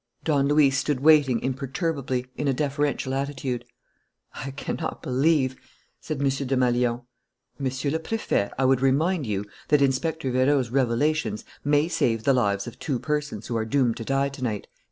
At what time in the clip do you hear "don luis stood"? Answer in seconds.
0.23-1.01